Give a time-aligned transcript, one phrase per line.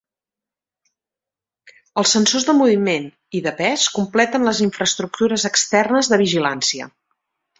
[2.01, 3.05] Els sensors de moviment
[3.39, 6.89] i de pes completen les infraestructures externes de vigilància.